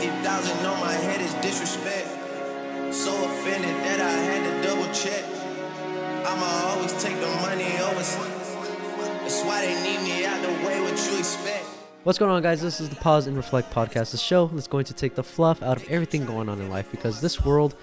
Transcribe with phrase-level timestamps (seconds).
[0.00, 2.06] 50,000 on my head is disrespect.
[2.94, 5.24] So offended that I had to double check.
[6.24, 7.98] I'ma always take the money over.
[7.98, 10.80] That's why they need me out the way.
[10.80, 11.64] What you expect?
[12.04, 12.62] What's going on, guys?
[12.62, 15.64] This is the Pause and Reflect podcast, the show that's going to take the fluff
[15.64, 17.74] out of everything going on in life because this world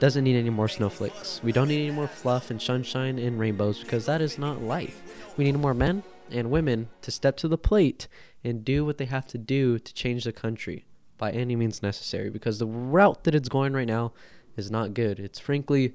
[0.00, 1.40] doesn't need any more snowflakes.
[1.44, 5.00] We don't need any more fluff and sunshine and rainbows because that is not life.
[5.36, 6.02] We need more men
[6.32, 8.08] and women to step to the plate
[8.42, 10.84] and do what they have to do to change the country
[11.20, 14.12] by any means necessary because the route that it's going right now
[14.56, 15.20] is not good.
[15.20, 15.94] It's frankly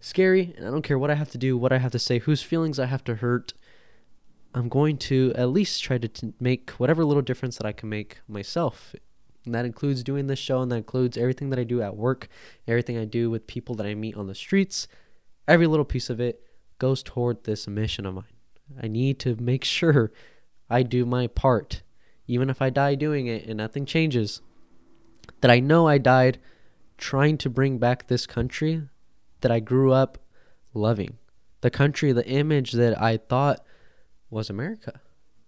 [0.00, 2.18] scary, and I don't care what I have to do, what I have to say,
[2.18, 3.54] whose feelings I have to hurt.
[4.54, 7.88] I'm going to at least try to t- make whatever little difference that I can
[7.88, 8.94] make myself.
[9.44, 12.28] And that includes doing this show, and that includes everything that I do at work,
[12.66, 14.88] everything I do with people that I meet on the streets.
[15.46, 16.42] Every little piece of it
[16.78, 18.24] goes toward this mission of mine.
[18.82, 20.12] I need to make sure
[20.68, 21.82] I do my part,
[22.26, 24.40] even if I die doing it and nothing changes.
[25.40, 26.38] That I know I died
[26.98, 28.82] trying to bring back this country
[29.40, 30.18] that I grew up
[30.72, 31.18] loving.
[31.60, 33.64] The country, the image that I thought
[34.30, 35.00] was America,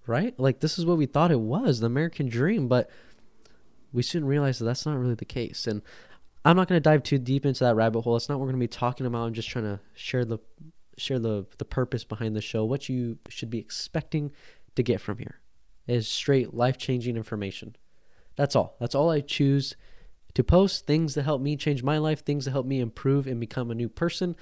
[0.06, 0.38] right?
[0.38, 2.91] Like, this is what we thought it was the American dream, but
[3.92, 5.66] we soon realized that that's not really the case.
[5.66, 5.83] And
[6.44, 8.14] I'm not going to dive too deep into that rabbit hole.
[8.14, 9.25] That's not what we're going to be talking about.
[9.25, 10.38] I'm just trying to share the
[10.97, 14.33] share the the purpose behind the show, what you should be expecting
[14.75, 15.41] to get from here
[15.86, 17.75] is straight life-changing information.
[18.39, 18.77] That's all.
[18.78, 19.75] That's all I choose
[20.34, 23.41] to post things that help me change my life, things that help me improve and
[23.41, 24.36] become a new person.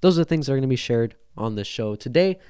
[0.00, 1.94] Those are the things that are going to be shared on this show.
[1.94, 2.40] Today,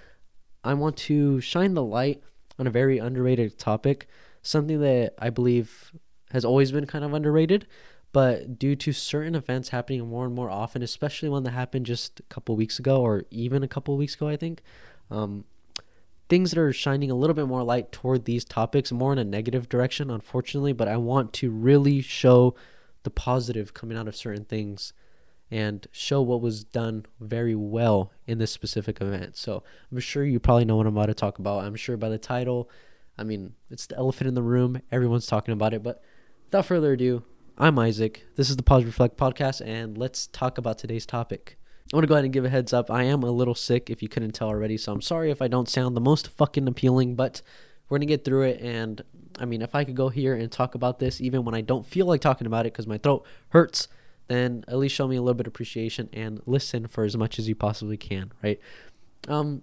[0.64, 2.22] I want to shine the light
[2.58, 4.08] on a very underrated topic,
[4.41, 5.92] something that I believe
[6.30, 7.67] has always been kind of underrated,
[8.12, 12.20] but due to certain events happening more and more often, especially one that happened just
[12.20, 14.62] a couple weeks ago or even a couple weeks ago, I think,
[15.11, 15.44] um,
[16.28, 19.24] things that are shining a little bit more light toward these topics, more in a
[19.24, 22.55] negative direction, unfortunately, but I want to really show
[23.05, 24.92] the positive coming out of certain things
[25.50, 29.36] and show what was done very well in this specific event.
[29.36, 29.62] So
[29.92, 31.64] I'm sure you probably know what I'm about to talk about.
[31.64, 32.68] I'm sure by the title,
[33.17, 34.83] I mean, it's the elephant in the room.
[34.90, 35.84] Everyone's talking about it.
[35.84, 36.02] But
[36.46, 37.22] without further ado,
[37.56, 38.27] I'm Isaac.
[38.34, 41.56] This is the Pause Reflect podcast, and let's talk about today's topic.
[41.92, 42.91] I want to go ahead and give a heads up.
[42.91, 45.48] I am a little sick if you couldn't tell already, so I'm sorry if I
[45.48, 47.42] don't sound the most fucking appealing, but
[47.89, 48.61] we're going to get through it.
[48.61, 49.02] And
[49.39, 51.86] I mean, if I could go here and talk about this even when I don't
[51.86, 53.86] feel like talking about it because my throat hurts,
[54.29, 57.39] then at least show me a little bit of appreciation and listen for as much
[57.39, 58.58] as you possibly can, right?
[59.29, 59.63] Um,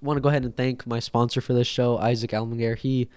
[0.00, 2.78] want to go ahead and thank my sponsor for this show, Isaac Almaguer.
[2.78, 3.08] He,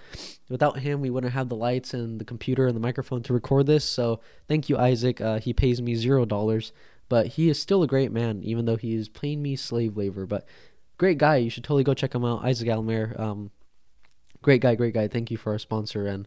[0.50, 3.68] without him, we wouldn't have the lights and the computer and the microphone to record
[3.68, 3.86] this.
[3.86, 5.22] So thank you, Isaac.
[5.22, 6.72] Uh, he pays me zero dollars,
[7.12, 10.26] but he is still a great man, even though he is paying me slave labor.
[10.26, 10.46] But
[10.98, 11.36] great guy.
[11.36, 13.20] You should totally go check him out, Isaac Almaguer.
[13.20, 13.52] Um,
[14.42, 15.10] great guy, great guy.
[15.10, 16.26] Thank you for our sponsor and.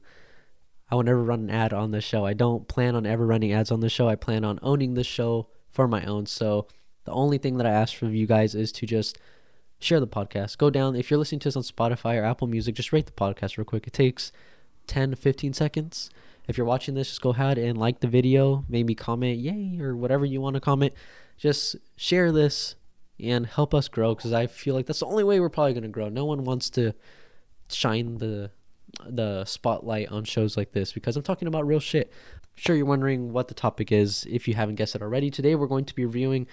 [0.91, 2.27] I will never run an ad on this show.
[2.27, 4.07] I don't plan on ever running ads on the show.
[4.07, 6.27] I plan on owning this show for my own.
[6.27, 6.67] So
[7.05, 9.19] the only thing that I ask from you guys is to just
[9.81, 10.59] share the podcast.
[10.59, 13.13] Go down if you're listening to us on Spotify or Apple Music, just rate the
[13.13, 13.87] podcast real quick.
[13.87, 14.31] It takes
[14.87, 16.11] 10 to 15 seconds.
[16.47, 19.97] If you're watching this, just go ahead and like the video, maybe comment yay or
[19.97, 20.93] whatever you want to comment.
[21.37, 22.77] Just share this
[23.19, 25.85] and help us grow because I feel like that's the only way we're probably going
[25.85, 26.09] to grow.
[26.09, 26.93] No one wants to
[27.71, 28.51] shine the
[29.09, 32.13] the spotlight on shows like this because I'm talking about real shit.
[32.55, 35.31] Sure you're wondering what the topic is if you haven't guessed it already.
[35.31, 36.47] Today we're going to be reviewing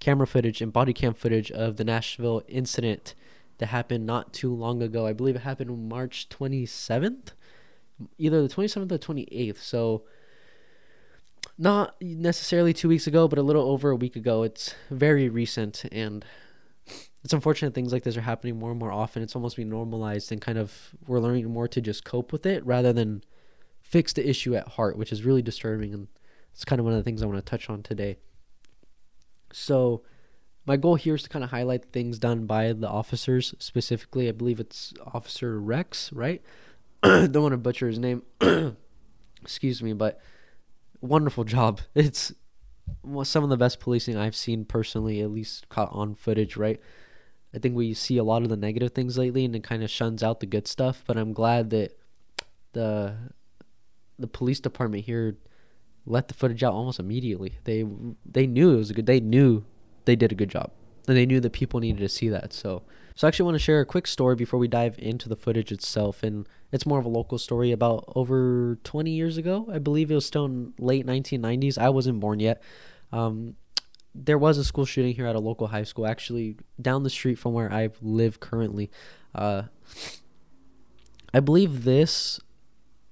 [0.00, 3.14] camera footage and body cam footage of the Nashville incident
[3.58, 5.06] that happened not too long ago.
[5.06, 7.32] I believe it happened March 27th,
[8.18, 9.58] either the 27th or 28th.
[9.58, 10.04] So
[11.58, 14.42] not necessarily 2 weeks ago, but a little over a week ago.
[14.42, 16.24] It's very recent and
[17.22, 19.22] it's unfortunate things like this are happening more and more often.
[19.22, 22.64] It's almost being normalized and kind of we're learning more to just cope with it
[22.66, 23.22] rather than
[23.80, 25.94] fix the issue at heart, which is really disturbing.
[25.94, 26.08] And
[26.52, 28.16] it's kind of one of the things I want to touch on today.
[29.52, 30.02] So,
[30.66, 34.28] my goal here is to kind of highlight things done by the officers specifically.
[34.28, 36.42] I believe it's Officer Rex, right?
[37.30, 38.22] Don't want to butcher his name.
[39.42, 40.20] Excuse me, but
[41.00, 41.80] wonderful job.
[41.94, 42.32] It's
[43.24, 46.80] some of the best policing I've seen personally, at least caught on footage, right?
[47.54, 49.90] I think we see a lot of the negative things lately, and it kind of
[49.90, 51.04] shuns out the good stuff.
[51.06, 51.98] But I'm glad that
[52.72, 53.14] the
[54.18, 55.36] the police department here
[56.06, 57.58] let the footage out almost immediately.
[57.64, 57.84] They
[58.24, 59.06] they knew it was a good.
[59.06, 59.64] They knew
[60.06, 60.70] they did a good job,
[61.06, 62.54] and they knew that people needed to see that.
[62.54, 62.82] So
[63.14, 65.70] so I actually want to share a quick story before we dive into the footage
[65.70, 69.68] itself, and it's more of a local story about over 20 years ago.
[69.72, 71.78] I believe it was still in late 1990s.
[71.78, 72.60] I wasn't born yet.
[73.12, 73.54] Um,
[74.14, 77.36] there was a school shooting here at a local high school, actually down the street
[77.36, 78.90] from where I live currently.
[79.34, 79.64] Uh,
[81.32, 82.40] I believe this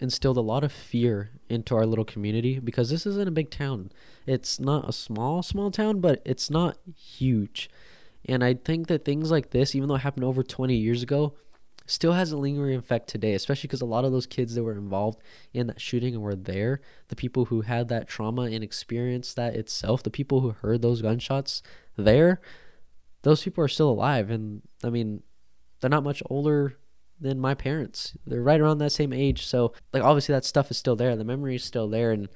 [0.00, 3.92] instilled a lot of fear into our little community because this isn't a big town.
[4.26, 7.70] It's not a small, small town, but it's not huge.
[8.26, 11.34] And I think that things like this, even though it happened over 20 years ago,
[11.86, 14.72] still has a lingering effect today, especially because a lot of those kids that were
[14.72, 15.20] involved
[15.52, 19.54] in that shooting and were there, the people who had that trauma and experienced that
[19.54, 21.62] itself, the people who heard those gunshots
[21.96, 22.40] there,
[23.22, 24.30] those people are still alive.
[24.30, 25.22] And I mean,
[25.80, 26.78] they're not much older
[27.20, 28.16] than my parents.
[28.26, 29.46] They're right around that same age.
[29.46, 31.14] So, like, obviously, that stuff is still there.
[31.16, 32.12] The memory is still there.
[32.12, 32.28] And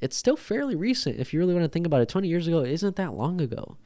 [0.00, 1.18] it's still fairly recent.
[1.18, 3.76] If you really want to think about it, 20 years ago isn't that long ago.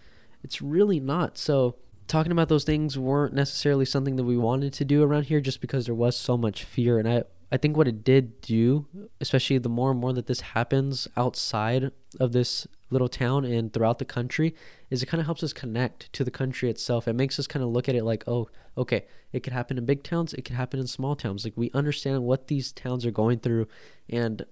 [0.42, 1.38] It's really not.
[1.38, 1.76] So,
[2.06, 5.60] talking about those things weren't necessarily something that we wanted to do around here just
[5.60, 6.98] because there was so much fear.
[6.98, 7.22] And I,
[7.52, 8.86] I think what it did do,
[9.20, 13.98] especially the more and more that this happens outside of this little town and throughout
[13.98, 14.54] the country,
[14.90, 17.06] is it kind of helps us connect to the country itself.
[17.06, 19.84] It makes us kind of look at it like, oh, okay, it could happen in
[19.84, 21.44] big towns, it could happen in small towns.
[21.44, 23.68] Like we understand what these towns are going through,
[24.08, 24.44] and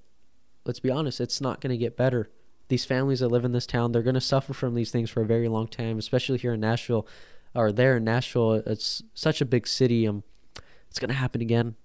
[0.65, 2.31] let's be honest, it's not going to get better.
[2.69, 5.23] These families that live in this town, they're going to suffer from these things for
[5.23, 7.07] a very long time, especially here in Nashville
[7.55, 8.55] or there in Nashville.
[8.55, 10.07] It's such a big city.
[10.07, 10.23] Um,
[10.89, 11.77] it's going to happen again.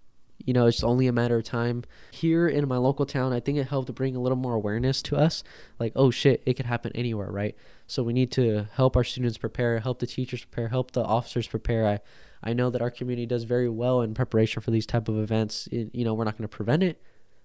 [0.45, 1.83] You know, it's only a matter of time.
[2.11, 5.01] Here in my local town, I think it helped to bring a little more awareness
[5.03, 5.43] to us.
[5.79, 7.55] Like, oh shit, it could happen anywhere, right?
[7.87, 11.47] So we need to help our students prepare, help the teachers prepare, help the officers
[11.47, 11.87] prepare.
[11.87, 11.99] I,
[12.43, 15.67] I know that our community does very well in preparation for these type of events.
[15.71, 17.01] It, you know, we're not going to prevent it,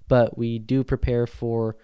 [0.08, 1.76] but we do prepare for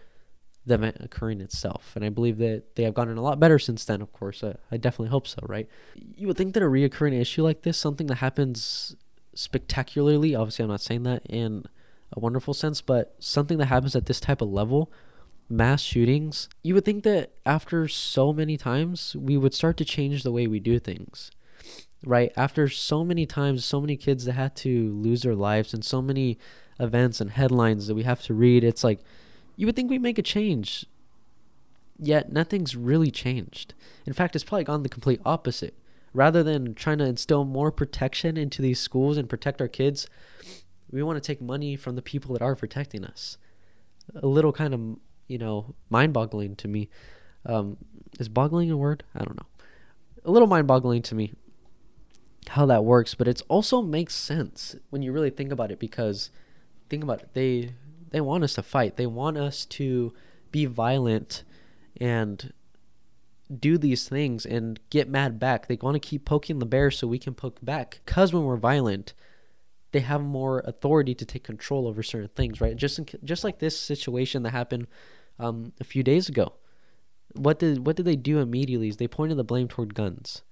[0.67, 1.93] the event occurring itself.
[1.95, 4.43] And I believe that they have gotten a lot better since then, of course.
[4.43, 5.69] I, I definitely hope so, right?
[6.17, 8.97] You would think that a reoccurring issue like this, something that happens
[9.35, 11.65] spectacularly, obviously, I'm not saying that in
[12.13, 14.91] a wonderful sense, but something that happens at this type of level,
[15.49, 20.23] mass shootings, you would think that after so many times, we would start to change
[20.23, 21.31] the way we do things.
[22.07, 22.33] Right?
[22.37, 26.01] After so many times, so many kids that had to lose their lives and so
[26.03, 26.39] many
[26.79, 29.01] events and headlines that we have to read, it's like,
[29.57, 30.87] you would think we make a change.
[31.99, 33.75] Yet nothing's really changed.
[34.07, 35.75] In fact, it's probably gone the complete opposite.
[36.13, 40.09] Rather than trying to instill more protection into these schools and protect our kids,
[40.91, 43.37] we want to take money from the people that are protecting us.
[44.15, 44.81] A little kind of,
[45.27, 46.89] you know, mind boggling to me.
[47.47, 47.77] Um,
[48.19, 49.03] is boggling a word?
[49.15, 49.47] I don't know.
[50.25, 51.33] A little mind boggling to me
[52.51, 56.31] how that works, but it also makes sense when you really think about it because
[56.89, 57.31] think about it.
[57.35, 57.75] They
[58.15, 58.97] they want us to fight.
[58.97, 60.15] They want us to
[60.53, 61.43] be violent
[62.01, 62.53] and
[63.53, 65.67] do these things and get mad back.
[65.67, 68.03] They want to keep poking the bear so we can poke back.
[68.07, 69.15] Because when we're violent,
[69.91, 72.77] they have more authority to take control over certain things, right?
[72.77, 74.87] Just in, just like this situation that happened
[75.41, 76.53] um, a few days ago.
[77.33, 78.87] What did what did they do immediately?
[78.87, 80.43] Is they pointed the blame toward guns.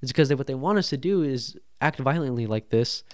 [0.00, 3.04] It's because they, what they want us to do is act violently like this,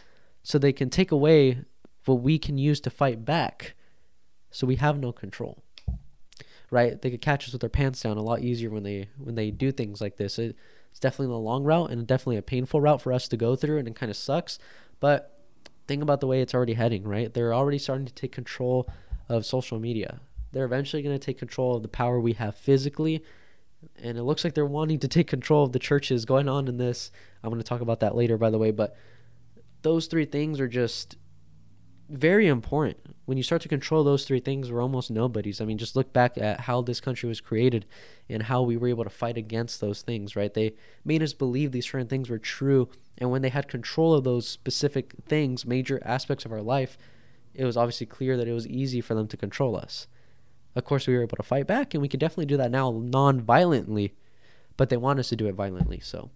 [0.43, 1.58] so they can take away
[2.06, 3.75] what we can use to fight back.
[4.50, 5.62] So we have no control.
[6.71, 7.00] Right?
[7.00, 9.50] They could catch us with their pants down a lot easier when they when they
[9.50, 10.39] do things like this.
[10.39, 10.56] It,
[10.91, 13.79] it's definitely the long route and definitely a painful route for us to go through
[13.79, 14.59] and it kind of sucks.
[15.00, 15.39] But
[15.87, 17.33] think about the way it's already heading, right?
[17.33, 18.89] They're already starting to take control
[19.29, 20.21] of social media.
[20.53, 23.25] They're eventually going to take control of the power we have physically.
[24.03, 26.79] And it looks like they're wanting to take control of the churches going on in
[26.79, 27.11] this.
[27.43, 28.71] I'm going to talk about that later, by the way.
[28.71, 28.97] But
[29.83, 31.17] those three things are just
[32.08, 33.16] very important.
[33.26, 35.60] When you start to control those three things, we're almost nobodies.
[35.60, 37.84] I mean, just look back at how this country was created
[38.29, 40.53] and how we were able to fight against those things, right?
[40.53, 40.74] They
[41.05, 42.88] made us believe these certain things were true.
[43.19, 46.96] And when they had control of those specific things, major aspects of our life,
[47.55, 50.06] it was obviously clear that it was easy for them to control us.
[50.74, 52.91] Of course, we were able to fight back, and we can definitely do that now
[52.91, 54.15] non violently,
[54.77, 55.98] but they want us to do it violently.
[56.00, 56.31] So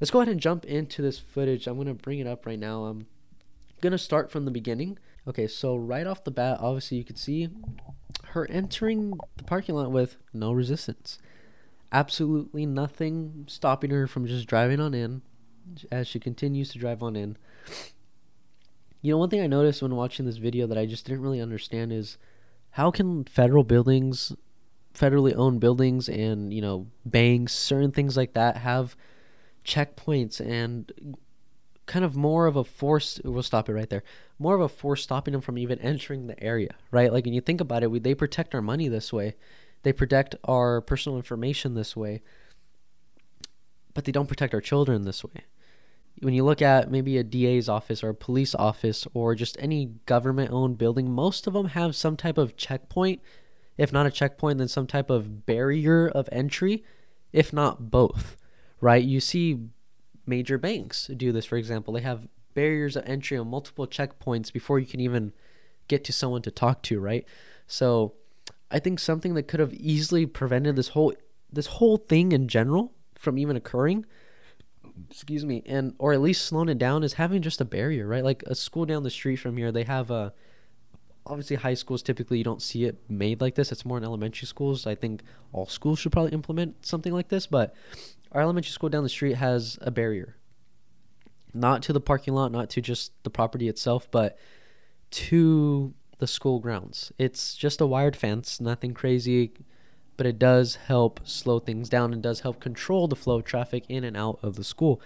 [0.00, 1.66] let's go ahead and jump into this footage.
[1.66, 2.84] I'm going to bring it up right now.
[2.84, 3.06] Um,
[3.80, 4.98] gonna start from the beginning.
[5.26, 7.48] Okay, so right off the bat, obviously you could see
[8.28, 11.18] her entering the parking lot with no resistance.
[11.92, 15.22] Absolutely nothing stopping her from just driving on in
[15.90, 17.36] as she continues to drive on in.
[19.00, 21.40] You know, one thing I noticed when watching this video that I just didn't really
[21.40, 22.18] understand is
[22.70, 24.32] how can federal buildings,
[24.94, 28.96] federally owned buildings, and, you know, banks, certain things like that have
[29.64, 30.92] checkpoints and
[31.86, 34.02] kind of more of a force we'll stop it right there.
[34.38, 37.12] More of a force stopping them from even entering the area right?
[37.12, 39.36] Like when you think about it we, they protect our money this way.
[39.82, 42.22] They protect our personal information this way.
[43.92, 45.44] But they don't protect our children this way.
[46.20, 49.86] When you look at maybe a DA's office or a police office or just any
[50.06, 53.20] government owned building most of them have some type of checkpoint.
[53.76, 56.84] If not a checkpoint then some type of barrier of entry
[57.32, 58.36] if not both
[58.84, 59.02] right?
[59.02, 59.60] You see
[60.26, 61.94] major banks do this, for example.
[61.94, 65.32] They have barriers of entry on multiple checkpoints before you can even
[65.88, 67.26] get to someone to talk to, right?
[67.66, 68.14] So
[68.70, 71.14] I think something that could have easily prevented this whole
[71.52, 74.04] this whole thing in general from even occurring
[75.08, 78.24] excuse me and or at least slowing it down is having just a barrier right
[78.24, 80.32] like a school down the street from here they have a
[81.26, 83.72] obviously high schools typically you don't see it made like this.
[83.72, 84.86] It's more in elementary schools.
[84.86, 87.74] I think all schools should probably implement something like this but
[88.32, 90.36] our elementary school down the street has a barrier.
[91.52, 94.38] Not to the parking lot not to just the property itself but
[95.10, 97.12] to the school grounds.
[97.18, 99.52] It's just a wired fence nothing crazy
[100.16, 103.84] but it does help slow things down and does help control the flow of traffic
[103.88, 105.00] in and out of the school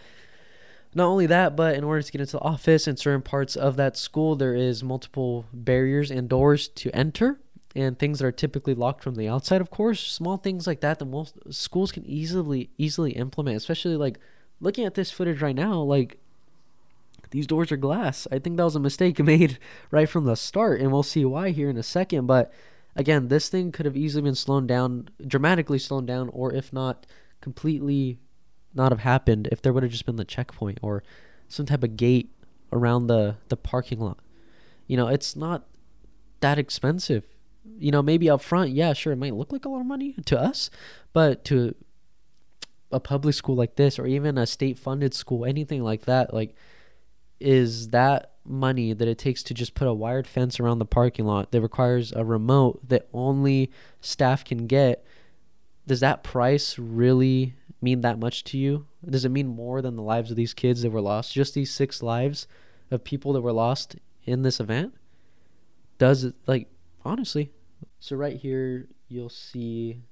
[0.95, 3.77] not only that, but in order to get into the office and certain parts of
[3.77, 7.41] that school, there is multiple barriers and doors to enter
[7.75, 10.01] and things that are typically locked from the outside, of course.
[10.01, 14.19] Small things like that that most schools can easily easily implement, especially like
[14.61, 16.19] looking at this footage right now, like
[17.31, 18.27] these doors are glass.
[18.33, 19.59] I think that was a mistake made
[19.91, 22.27] right from the start, and we'll see why here in a second.
[22.27, 22.53] But
[22.97, 27.07] again, this thing could have easily been slowed down, dramatically slowed down, or if not
[27.41, 28.19] completely
[28.75, 31.03] not have happened if there would have just been the checkpoint or
[31.49, 32.31] some type of gate
[32.73, 34.19] around the the parking lot.
[34.87, 35.67] You know, it's not
[36.41, 37.25] that expensive.
[37.79, 40.15] You know, maybe up front, yeah, sure, it might look like a lot of money
[40.27, 40.71] to us,
[41.13, 41.75] but to
[42.91, 46.55] a public school like this or even a state funded school, anything like that, like
[47.41, 51.25] is that money that it takes to just put a wired fence around the parking
[51.25, 53.71] lot that requires a remote that only
[54.01, 55.05] staff can get
[55.87, 58.87] does that price really mean that much to you?
[59.09, 61.33] Does it mean more than the lives of these kids that were lost?
[61.33, 62.47] Just these six lives
[62.91, 64.95] of people that were lost in this event?
[65.99, 66.69] Does it, like,
[67.05, 67.51] honestly?
[68.01, 70.03] So, right here, you'll see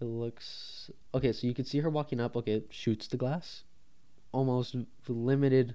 [0.00, 1.32] it looks okay.
[1.32, 2.36] So, you can see her walking up.
[2.36, 3.64] Okay, it shoots the glass,
[4.32, 4.76] almost
[5.08, 5.74] limited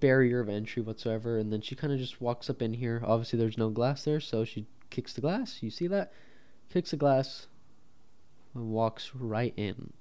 [0.00, 1.38] barrier of entry whatsoever.
[1.38, 3.02] And then she kind of just walks up in here.
[3.04, 5.62] Obviously, there's no glass there, so she kicks the glass.
[5.62, 6.12] You see that?
[6.72, 7.46] Kicks the glass
[8.54, 9.92] and walks right in.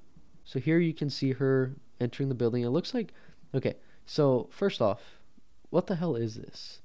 [0.48, 2.63] So here you can see her entering the building.
[2.63, 3.13] It looks like
[3.54, 3.75] okay.
[4.06, 5.20] So first off,
[5.70, 6.80] what the hell is this?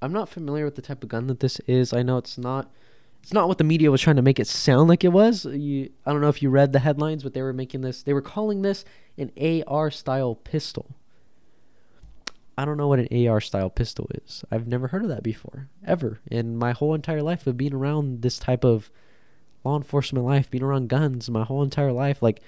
[0.00, 1.92] I'm not familiar with the type of gun that this is.
[1.92, 2.70] I know it's not
[3.22, 5.44] it's not what the media was trying to make it sound like it was.
[5.44, 8.14] You I don't know if you read the headlines, but they were making this they
[8.14, 8.82] were calling this
[9.18, 9.30] an
[9.68, 10.96] AR style pistol.
[12.56, 14.42] I don't know what an AR style pistol is.
[14.50, 16.20] I've never heard of that before, ever.
[16.30, 18.90] In my whole entire life of being around this type of
[19.64, 22.40] law enforcement life, being around guns my whole entire life, like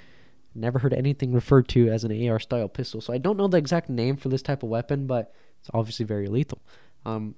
[0.55, 3.01] Never heard anything referred to as an AR style pistol.
[3.01, 6.05] So I don't know the exact name for this type of weapon, but it's obviously
[6.05, 6.61] very lethal.
[7.05, 7.35] Um,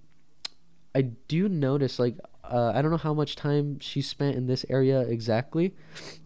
[0.95, 4.65] I do notice, like, uh, I don't know how much time she spent in this
[4.69, 5.75] area exactly,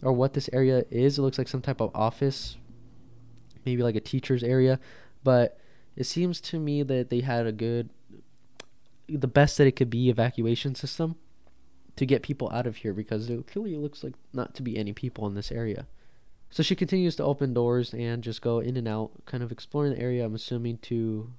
[0.02, 1.18] or what this area is.
[1.18, 2.56] It looks like some type of office,
[3.64, 4.78] maybe like a teacher's area,
[5.24, 5.58] but
[5.96, 7.90] it seems to me that they had a good,
[9.08, 11.16] the best that it could be evacuation system
[11.96, 14.92] to get people out of here because it clearly looks like not to be any
[14.92, 15.86] people in this area.
[16.50, 19.94] So she continues to open doors and just go in and out, kind of exploring
[19.94, 20.24] the area.
[20.24, 21.32] I'm assuming to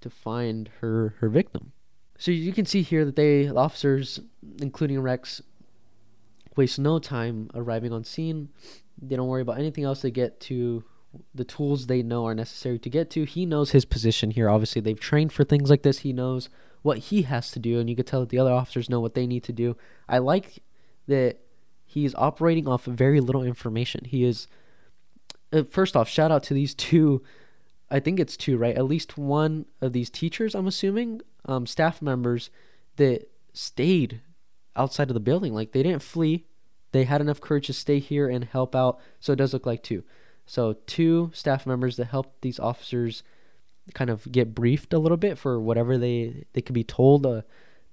[0.00, 1.72] to find her her victim.
[2.18, 4.20] So you can see here that they the officers,
[4.60, 5.42] including Rex,
[6.54, 8.48] waste no time arriving on scene.
[9.00, 10.00] They don't worry about anything else.
[10.00, 10.84] They get to
[11.34, 13.24] the tools they know are necessary to get to.
[13.24, 14.48] He knows his position here.
[14.48, 16.00] Obviously, they've trained for things like this.
[16.00, 16.48] He knows
[16.82, 19.14] what he has to do, and you could tell that the other officers know what
[19.14, 19.76] they need to do.
[20.08, 20.62] I like
[21.08, 21.38] that
[21.86, 24.04] he is operating off very little information.
[24.04, 24.48] He is
[25.52, 27.22] uh, first off, shout out to these two.
[27.90, 28.76] I think it's two, right?
[28.76, 32.50] At least one of these teachers, I'm assuming, um, staff members
[32.96, 34.20] that stayed
[34.74, 35.54] outside of the building.
[35.54, 36.44] Like they didn't flee.
[36.92, 38.98] They had enough courage to stay here and help out.
[39.20, 40.02] So it does look like two.
[40.46, 43.22] So two staff members that helped these officers
[43.94, 47.26] kind of get briefed a little bit for whatever they they could be told.
[47.26, 47.42] Uh,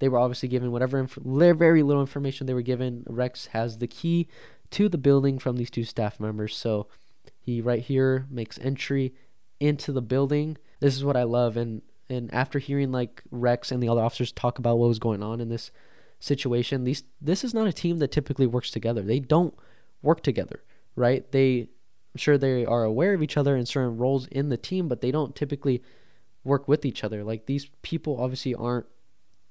[0.04, 3.06] they were obviously given whatever inf- very little information they were given.
[3.08, 4.28] Rex has the key
[4.72, 6.58] to the building from these two staff members.
[6.58, 6.88] So
[7.40, 9.14] he right here makes entry
[9.62, 10.58] into the building.
[10.82, 14.34] This is what I love and and after hearing like Rex and the other officers
[14.34, 15.72] talk about what was going on in this
[16.20, 19.04] situation, these this is not a team that typically works together.
[19.04, 19.54] They don't
[20.02, 20.66] work together,
[20.98, 21.32] right?
[21.32, 21.70] They
[22.14, 25.00] I'm sure they are aware of each other in certain roles in the team, but
[25.00, 25.82] they don't typically
[26.44, 27.24] work with each other.
[27.24, 28.88] Like these people obviously aren't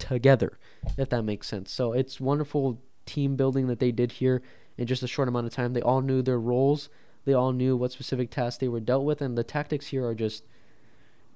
[0.02, 0.58] together,
[0.96, 1.70] if that makes sense.
[1.70, 4.42] So it's wonderful team building that they did here
[4.76, 5.72] in just a short amount of time.
[5.72, 6.88] They all knew their roles,
[7.24, 10.14] they all knew what specific tasks they were dealt with, and the tactics here are
[10.14, 10.44] just.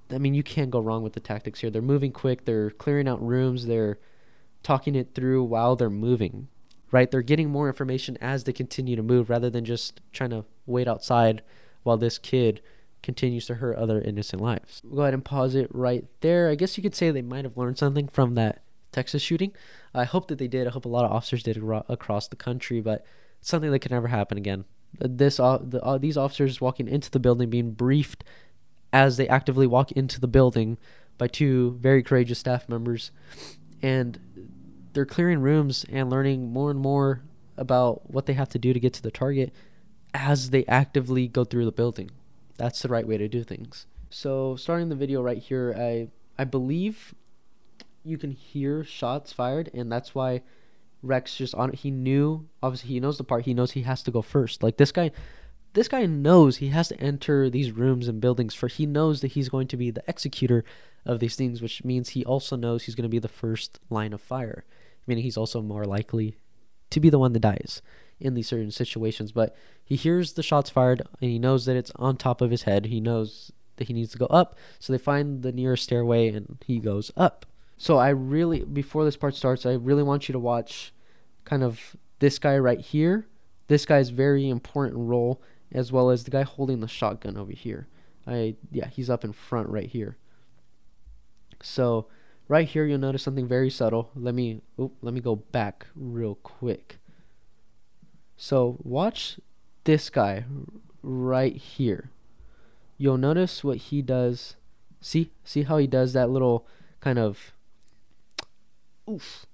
[0.09, 1.71] I mean, you can't go wrong with the tactics here.
[1.71, 3.99] They're moving quick, they're clearing out rooms, they're
[4.63, 6.47] talking it through while they're moving,
[6.93, 7.11] right?
[7.11, 10.87] They're getting more information as they continue to move rather than just trying to wait
[10.87, 11.43] outside
[11.83, 12.63] while this kid
[13.03, 14.81] continues to hurt other innocent lives.
[14.85, 16.51] We'll go ahead and pause it right there.
[16.51, 18.63] I guess you could say they might have learned something from that
[18.93, 19.53] Texas shooting.
[19.95, 20.67] I hope that they did.
[20.67, 21.57] I hope a lot of officers did
[21.89, 23.05] across the country, but
[23.41, 24.65] something that could never happen again.
[25.01, 28.25] Uh, This uh, the, uh, these officers walking into the building being briefed
[28.93, 30.79] as they actively walk into the building
[31.19, 33.11] by two very courageous staff members,
[33.83, 34.19] and
[34.93, 37.23] they're clearing rooms and learning more and more
[37.57, 39.53] about what they have to do to get to the target
[40.15, 42.11] as they actively go through the building.
[42.57, 43.87] That's the right way to do things.
[44.11, 46.09] So starting the video right here, I
[46.39, 47.15] I believe
[48.05, 50.43] you can hear shots fired, and that's why
[51.03, 54.11] Rex just on he knew obviously he knows the part he knows he has to
[54.11, 54.63] go first.
[54.63, 55.11] Like this guy
[55.75, 59.33] this guy knows he has to enter these rooms and buildings for he knows that
[59.33, 60.65] he's going to be the executor
[61.05, 64.13] of these things, which means he also knows he's going to be the first line
[64.13, 64.65] of fire.
[65.07, 66.39] Meaning he's also more likely
[66.91, 67.83] to be the one that dies
[68.21, 69.33] in these certain situations.
[69.33, 69.55] But
[69.85, 72.87] he hears the shots fired and he knows that it's on top of his head.
[72.87, 74.57] He knows that he needs to go up.
[74.79, 77.47] So they find the nearest stairway and he goes up.
[77.77, 80.93] So I really, before this part starts, I really want you to watch
[81.45, 83.27] kind of this guy right here.
[83.69, 85.43] This guy's very important role,
[85.73, 87.89] as well as the guy holding the shotgun over here.
[88.27, 90.17] I yeah, he's up in front right here.
[91.63, 92.07] So
[92.49, 94.11] right here you'll notice something very subtle.
[94.15, 96.99] Let me oop, let me go back real quick.
[98.37, 99.39] So watch
[99.85, 100.45] this guy
[101.03, 102.11] right here.
[102.99, 104.57] You'll notice what he does.
[105.01, 106.67] See see how he does that little
[107.01, 107.53] kind of
[109.09, 109.47] oof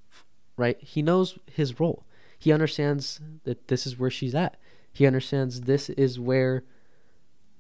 [0.57, 0.79] right?
[0.81, 2.05] He knows his role.
[2.39, 4.57] He understands that this is where she's at.
[4.93, 6.65] He understands this is where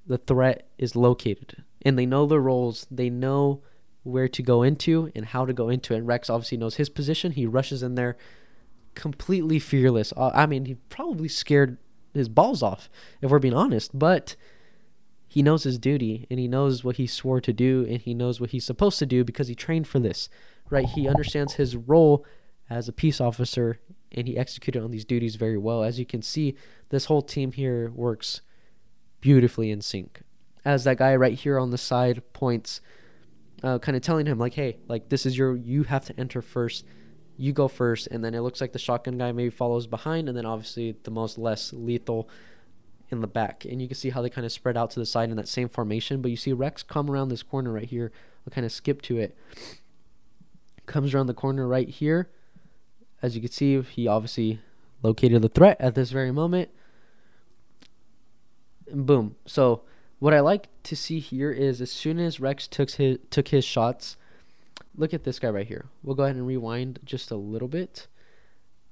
[0.07, 1.64] the threat is located.
[1.83, 2.87] And they know their roles.
[2.91, 3.62] They know
[4.02, 5.99] where to go into and how to go into it.
[5.99, 7.33] And Rex obviously knows his position.
[7.33, 8.17] He rushes in there
[8.94, 10.12] completely fearless.
[10.16, 11.78] Uh, I mean, he probably scared
[12.14, 13.99] his balls off, if we're being honest.
[13.99, 14.37] But
[15.32, 18.40] he knows his duty and he knows what he swore to do and he knows
[18.40, 20.28] what he's supposed to do because he trained for this,
[20.68, 20.84] right?
[20.84, 22.26] He understands his role
[22.68, 23.80] as a peace officer
[24.12, 25.82] and he executed on these duties very well.
[25.82, 26.54] As you can see,
[26.90, 28.43] this whole team here works
[29.23, 30.21] beautifully in sync.
[30.67, 32.82] As that guy right here on the side points,
[33.62, 36.43] uh, kind of telling him like, "Hey, like this is your you have to enter
[36.43, 36.84] first.
[37.36, 40.36] You go first, and then it looks like the shotgun guy maybe follows behind, and
[40.36, 42.28] then obviously the most less lethal
[43.10, 43.64] in the back.
[43.64, 45.49] And you can see how they kind of spread out to the side in that
[45.49, 46.23] same formation.
[46.23, 48.10] But you see Rex come around this corner right here.
[48.47, 49.36] I'll kind of skip to it.
[50.86, 52.30] Comes around the corner right here.
[53.21, 54.60] As you can see, he obviously
[55.02, 56.71] located the threat at this very moment.
[58.90, 59.36] And boom.
[59.47, 59.82] So
[60.18, 63.64] what I like to see here is as soon as Rex took his took his
[63.64, 64.16] shots,
[64.97, 65.87] look at this guy right here.
[66.02, 68.07] We'll go ahead and rewind just a little bit.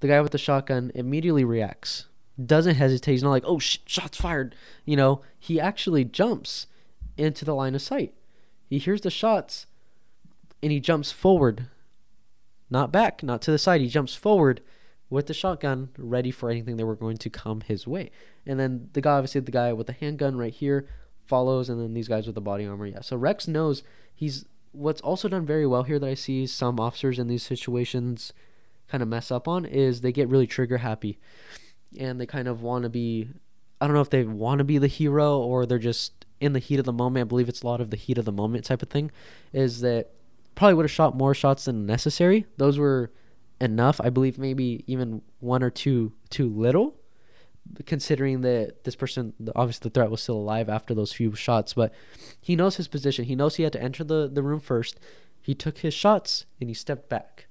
[0.00, 2.06] The guy with the shotgun immediately reacts.
[2.44, 3.12] Doesn't hesitate.
[3.12, 6.66] He's not like, "Oh, sh- shots fired." You know, he actually jumps
[7.18, 8.14] into the line of sight.
[8.68, 9.66] He hears the shots
[10.62, 11.66] and he jumps forward.
[12.70, 13.80] Not back, not to the side.
[13.80, 14.60] He jumps forward
[15.08, 18.10] with the shotgun, ready for anything that were going to come his way.
[18.46, 20.88] And then the guy, obviously, the guy with the handgun right here
[21.26, 22.86] follows, and then these guys with the body armor.
[22.86, 23.00] Yeah.
[23.00, 23.82] So Rex knows
[24.14, 28.32] he's what's also done very well here that I see some officers in these situations
[28.88, 31.18] kind of mess up on is they get really trigger happy,
[31.98, 33.28] and they kind of want to be.
[33.80, 36.58] I don't know if they want to be the hero or they're just in the
[36.58, 37.26] heat of the moment.
[37.26, 39.10] I believe it's a lot of the heat of the moment type of thing.
[39.52, 40.10] Is that
[40.54, 42.46] probably would have shot more shots than necessary.
[42.58, 43.10] Those were
[43.60, 44.00] enough.
[44.02, 46.96] I believe maybe even one or two too little,
[47.86, 51.74] considering that this person, obviously the threat was still alive after those few shots.
[51.74, 51.92] But
[52.40, 53.26] he knows his position.
[53.26, 54.98] He knows he had to enter the, the room first.
[55.40, 57.46] He took his shots and he stepped back.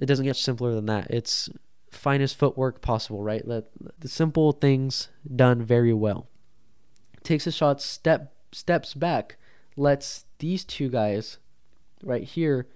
[0.00, 1.10] It doesn't get simpler than that.
[1.10, 1.48] It's
[1.90, 3.44] finest footwork possible, right?
[3.46, 3.64] The
[4.04, 6.28] simple things done very well.
[7.22, 9.36] Takes his shots, step steps back,
[9.76, 11.38] lets these two guys
[12.02, 12.66] right here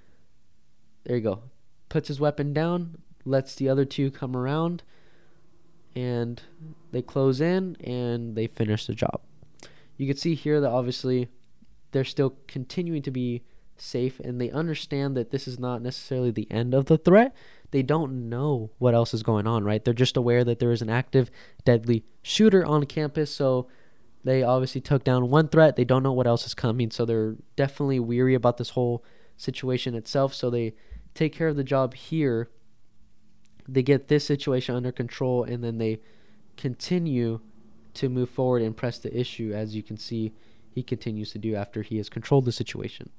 [1.04, 1.42] there you go.
[1.88, 4.82] Puts his weapon down, lets the other two come around,
[5.94, 6.42] and
[6.92, 9.20] they close in and they finish the job.
[9.96, 11.28] You can see here that obviously
[11.92, 13.42] they're still continuing to be
[13.76, 17.34] safe and they understand that this is not necessarily the end of the threat.
[17.70, 19.84] They don't know what else is going on, right?
[19.84, 21.30] They're just aware that there is an active,
[21.64, 23.68] deadly shooter on campus, so
[24.24, 25.76] they obviously took down one threat.
[25.76, 29.04] They don't know what else is coming, so they're definitely weary about this whole
[29.36, 30.34] situation itself.
[30.34, 30.74] So they
[31.14, 32.50] take care of the job here.
[33.70, 36.00] They get this situation under control, and then they
[36.56, 37.40] continue
[37.94, 40.32] to move forward and press the issue, as you can see
[40.72, 43.10] he continues to do after he has controlled the situation.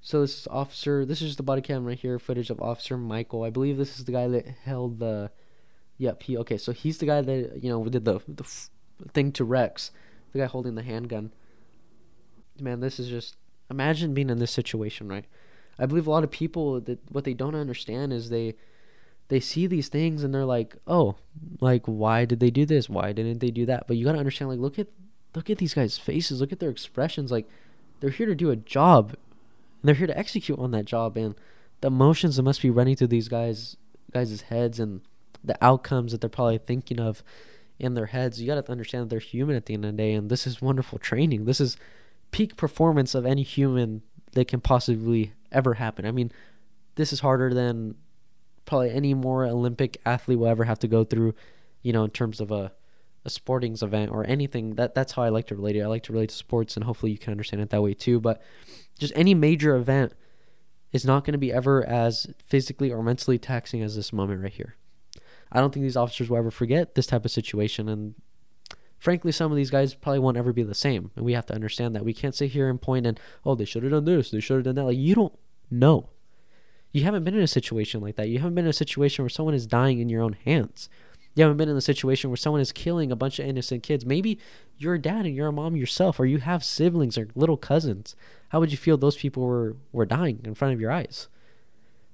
[0.00, 1.04] So this is officer.
[1.04, 3.42] This is the body cam right here, footage of Officer Michael.
[3.42, 5.30] I believe this is the guy that held the.
[5.98, 6.22] Yep.
[6.22, 6.58] He okay.
[6.58, 8.44] So he's the guy that you know did the the
[9.12, 9.90] thing to Rex,
[10.32, 11.32] the guy holding the handgun.
[12.60, 13.36] Man, this is just
[13.70, 15.24] imagine being in this situation, right?
[15.78, 18.54] I believe a lot of people that what they don't understand is they
[19.28, 21.16] they see these things and they're like, "Oh,
[21.60, 22.88] like why did they do this?
[22.88, 24.88] Why didn't they do that?" But you got to understand like look at
[25.34, 27.48] look at these guys' faces, look at their expressions like
[28.00, 29.10] they're here to do a job.
[29.10, 31.34] And they're here to execute on that job and
[31.80, 33.76] the emotions that must be running through these guys
[34.12, 35.02] guys' heads and
[35.44, 37.22] the outcomes that they're probably thinking of
[37.78, 38.40] in their heads.
[38.40, 40.46] You got to understand that they're human at the end of the day and this
[40.46, 41.44] is wonderful training.
[41.44, 41.76] This is
[42.30, 46.06] peak performance of any human that can possibly ever happen.
[46.06, 46.32] I mean,
[46.96, 47.96] this is harder than
[48.66, 51.34] probably any more Olympic athlete will ever have to go through,
[51.82, 52.72] you know, in terms of a
[53.24, 54.76] a sporting's event or anything.
[54.76, 55.82] That that's how I like to relate it.
[55.82, 58.20] I like to relate to sports and hopefully you can understand it that way too.
[58.20, 58.40] But
[58.98, 60.12] just any major event
[60.92, 64.52] is not going to be ever as physically or mentally taxing as this moment right
[64.52, 64.76] here.
[65.50, 68.14] I don't think these officers will ever forget this type of situation and
[68.98, 71.10] frankly, some of these guys probably won't ever be the same.
[71.16, 72.04] And we have to understand that.
[72.04, 74.56] We can't sit here and point and, oh, they should have done this, they should
[74.56, 74.84] have done that.
[74.84, 75.38] Like, you don't
[75.70, 76.10] know.
[76.96, 78.30] You haven't been in a situation like that.
[78.30, 80.88] You haven't been in a situation where someone is dying in your own hands.
[81.34, 84.06] You haven't been in a situation where someone is killing a bunch of innocent kids.
[84.06, 84.38] Maybe
[84.78, 88.16] you're a dad and you're a mom yourself, or you have siblings or little cousins.
[88.48, 91.28] How would you feel those people were, were dying in front of your eyes?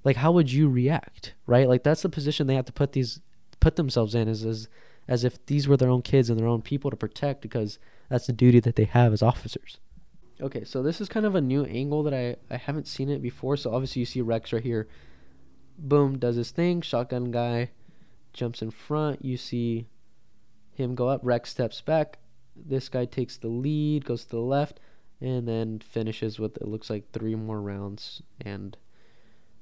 [0.02, 1.68] Like, how would you react, right?
[1.68, 3.20] Like, that's the position they have to put these
[3.60, 4.68] put themselves in is, as
[5.06, 8.26] as if these were their own kids and their own people to protect because that's
[8.26, 9.78] the duty that they have as officers.
[10.42, 13.22] Okay, so this is kind of a new angle that I, I haven't seen it
[13.22, 13.56] before.
[13.56, 14.88] So obviously you see Rex right here.
[15.78, 16.80] Boom, does his thing.
[16.80, 17.70] Shotgun guy
[18.32, 19.24] jumps in front.
[19.24, 19.86] You see
[20.74, 21.20] him go up.
[21.22, 22.18] Rex steps back.
[22.56, 24.80] This guy takes the lead, goes to the left,
[25.20, 28.22] and then finishes with it looks like three more rounds.
[28.40, 28.76] And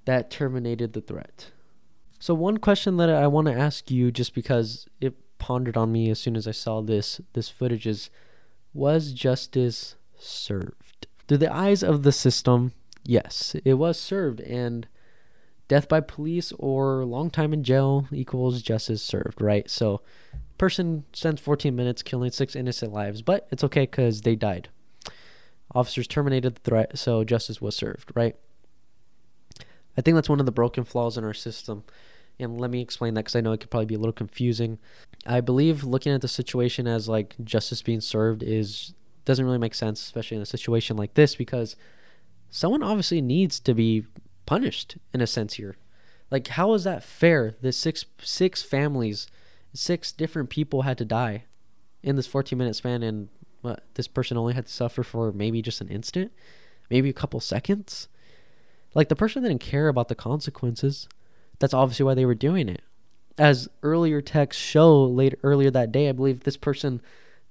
[0.06, 1.50] that terminated the threat.
[2.18, 6.10] So one question that I want to ask you, just because it pondered on me
[6.10, 8.10] as soon as I saw this this footage is
[8.74, 11.06] was justice served?
[11.26, 12.72] Through the eyes of the system,
[13.04, 14.86] yes, it was served and
[15.68, 19.70] death by police or long time in jail equals justice served, right?
[19.70, 20.00] So
[20.58, 24.68] person spends 14 minutes killing six innocent lives, but it's okay cuz they died.
[25.72, 28.34] Officers terminated the threat, so justice was served, right?
[29.96, 31.84] I think that's one of the broken flaws in our system
[32.40, 34.78] and let me explain that because I know it could probably be a little confusing.
[35.26, 38.94] I believe looking at the situation as like justice being served is
[39.30, 41.76] doesn't really make sense, especially in a situation like this, because
[42.50, 44.04] someone obviously needs to be
[44.44, 45.76] punished in a sense here.
[46.32, 47.54] Like, how is that fair?
[47.60, 49.28] That six six families,
[49.72, 51.44] six different people had to die
[52.02, 53.28] in this 14 minute span, and
[53.60, 56.32] what this person only had to suffer for maybe just an instant,
[56.90, 58.08] maybe a couple seconds.
[58.94, 61.08] Like the person didn't care about the consequences.
[61.60, 62.82] That's obviously why they were doing it.
[63.38, 67.00] As earlier texts show later earlier that day, I believe this person,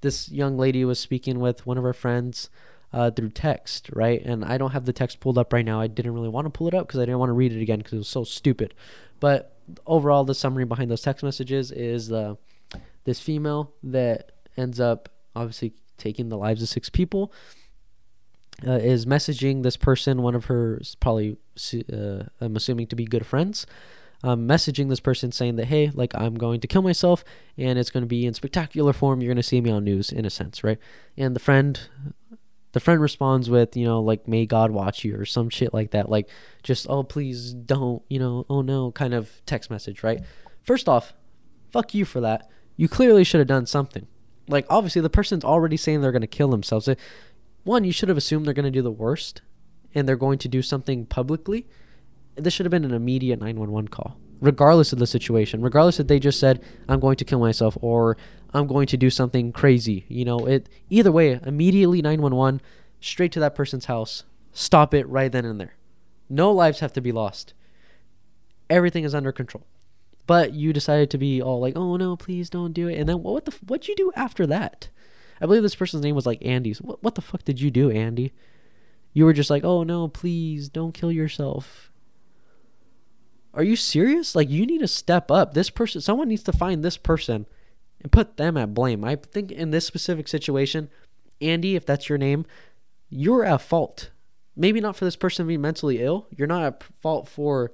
[0.01, 2.49] this young lady was speaking with one of her friends
[2.91, 4.21] uh, through text, right?
[4.23, 5.79] And I don't have the text pulled up right now.
[5.79, 7.61] I didn't really want to pull it up because I didn't want to read it
[7.61, 8.73] again because it was so stupid.
[9.19, 12.35] But overall, the summary behind those text messages is uh,
[13.03, 17.31] this female that ends up obviously taking the lives of six people
[18.67, 21.37] uh, is messaging this person, one of her probably,
[21.91, 23.65] uh, I'm assuming to be good friends,
[24.23, 27.23] um, messaging this person saying that hey like i'm going to kill myself
[27.59, 29.21] and it's going to be in spectacular form.
[29.21, 30.79] You're going to see me on news in a sense right?
[31.17, 31.79] And the friend
[32.71, 35.91] the friend responds with you know like may god watch you or some shit like
[35.91, 36.09] that.
[36.09, 36.29] Like
[36.63, 40.21] just oh please don't you know oh no kind of text message right?
[40.63, 41.13] First off
[41.71, 42.49] fuck you for that.
[42.77, 44.07] You clearly should have done something.
[44.47, 46.89] Like obviously the person's already saying they're going to kill themselves.
[47.63, 49.41] One you should have assumed they're going to do the worst
[49.93, 51.67] and they're going to do something publicly
[52.43, 55.61] this should have been an immediate 911 call, regardless of the situation.
[55.61, 58.17] Regardless if they just said, "I'm going to kill myself" or
[58.53, 62.61] "I'm going to do something crazy." You know, it either way, immediately 911,
[62.99, 64.23] straight to that person's house.
[64.51, 65.75] Stop it right then and there.
[66.29, 67.53] No lives have to be lost.
[68.69, 69.65] Everything is under control.
[70.27, 73.23] But you decided to be all like, "Oh no, please don't do it." And then
[73.23, 74.89] what the what'd you do after that?
[75.41, 76.73] I believe this person's name was like Andy.
[76.73, 78.33] What what the fuck did you do, Andy?
[79.11, 81.88] You were just like, "Oh no, please don't kill yourself."
[83.53, 84.35] Are you serious?
[84.35, 85.53] Like you need to step up.
[85.53, 87.45] This person someone needs to find this person
[88.01, 89.03] and put them at blame.
[89.03, 90.89] I think in this specific situation,
[91.41, 92.45] Andy, if that's your name,
[93.09, 94.11] you're at fault.
[94.55, 96.27] Maybe not for this person being mentally ill.
[96.35, 97.71] You're not at fault for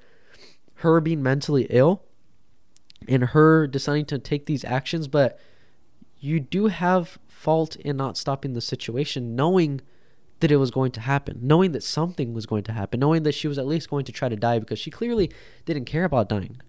[0.76, 2.04] her being mentally ill
[3.08, 5.40] and her deciding to take these actions, but
[6.20, 9.82] you do have fault in not stopping the situation, knowing
[10.40, 13.34] that it was going to happen, knowing that something was going to happen, knowing that
[13.34, 15.32] she was at least going to try to die because she clearly
[15.66, 16.62] didn't care about dying.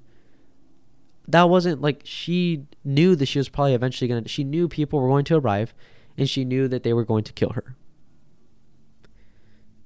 [1.29, 5.01] That wasn't like she knew that she was probably eventually going to, she knew people
[5.01, 5.75] were going to arrive
[6.17, 7.75] and she knew that they were going to kill her.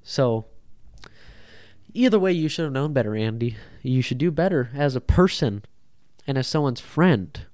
[0.03, 0.45] So,
[1.93, 3.57] Either way, you should have known better, Andy.
[3.81, 5.63] You should do better as a person
[6.25, 7.47] and as someone's friend.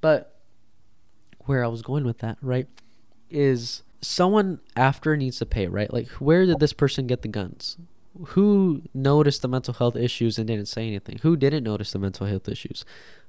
[0.00, 0.40] But
[1.40, 2.66] where I was going with that, right,
[3.30, 5.92] is someone after needs to pay, right?
[5.92, 7.76] Like, where did this person get the guns?
[8.28, 11.18] Who noticed the mental health issues and didn't say anything?
[11.22, 12.84] Who didn't notice the mental health issues?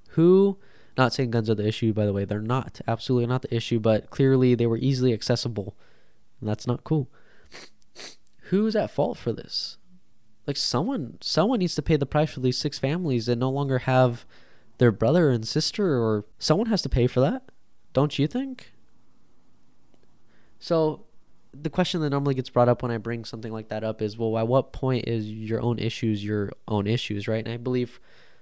[0.09, 0.57] Who,
[0.97, 3.79] not saying guns are the issue, by the way, they're not, absolutely not the issue,
[3.79, 5.75] but clearly they were easily accessible.
[6.39, 7.09] And that's not cool.
[8.49, 9.77] Who's at fault for this?
[10.45, 13.79] Like someone someone needs to pay the price for these six families that no longer
[13.79, 14.25] have
[14.77, 17.43] their brother and sister or someone has to pay for that.
[17.93, 18.73] Don't you think?
[20.65, 21.04] So
[21.54, 24.17] the question that normally gets brought up when I bring something like that up is,
[24.17, 27.45] well, at what point is your own issues your own issues, right?
[27.45, 27.99] And I believe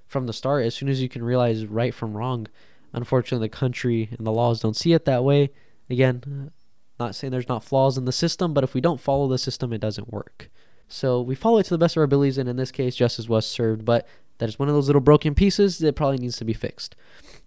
[0.08, 2.48] from the start, as soon as you can realize right from wrong,
[2.94, 5.52] unfortunately, the country and the laws don't see it that way.
[5.90, 6.50] Again, uh,
[6.98, 9.74] not saying there's not flaws in the system, but if we don't follow the system,
[9.74, 10.50] it doesn't work.
[10.88, 13.28] So we follow it to the best of our abilities, and in this case, justice
[13.28, 13.84] was served.
[13.84, 14.08] But
[14.38, 16.96] that is one of those little broken pieces that probably needs to be fixed.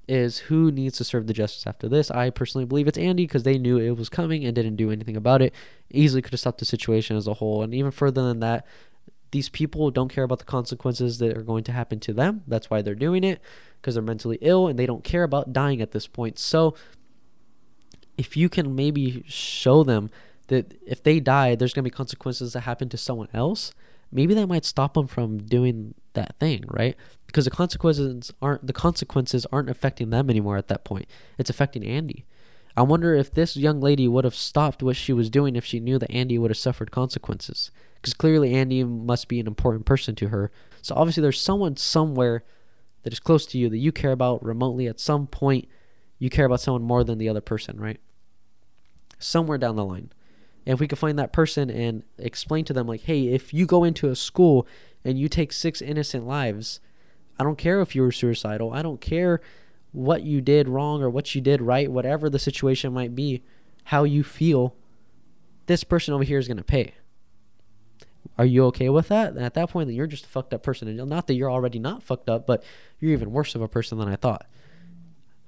[0.09, 2.11] Is who needs to serve the justice after this?
[2.13, 5.17] I personally believe it's Andy because they knew it was coming and didn't do anything
[5.17, 5.53] about it.
[5.91, 8.67] Easily could have stopped the situation as a whole, and even further than that,
[9.33, 12.43] these people don't care about the consequences that are going to happen to them.
[12.47, 13.41] That's why they're doing it
[13.81, 16.39] because they're mentally ill and they don't care about dying at this point.
[16.39, 16.75] So
[18.17, 20.11] if you can maybe show them
[20.47, 23.73] that if they die, there's going to be consequences that happen to someone else,
[24.13, 26.97] maybe that might stop them from doing that thing, right?
[27.27, 31.07] Because the consequences aren't the consequences aren't affecting them anymore at that point.
[31.39, 32.25] It's affecting Andy.
[32.77, 35.81] I wonder if this young lady would have stopped what she was doing if she
[35.81, 37.71] knew that Andy would have suffered consequences.
[37.97, 40.51] Because clearly Andy must be an important person to her.
[40.83, 42.45] So obviously there's someone somewhere
[43.03, 45.69] that is close to you that you care about remotely at some point
[46.19, 48.01] you care about someone more than the other person, right?
[49.19, 50.11] Somewhere down the line.
[50.65, 53.67] And if we could find that person and explain to them, like, hey, if you
[53.67, 54.67] go into a school
[55.05, 56.81] and you take six innocent lives,
[57.39, 58.73] I don't care if you were suicidal.
[58.73, 59.41] I don't care
[59.93, 63.43] what you did wrong or what you did right, whatever the situation might be,
[63.85, 64.75] how you feel,
[65.67, 66.95] this person over here is going to pay.
[68.39, 69.35] Are you okay with that?
[69.35, 70.89] And at that point, then you're just a fucked up person.
[70.89, 72.63] And not that you're already not fucked up, but
[73.01, 74.47] you're even worse of a person than I thought.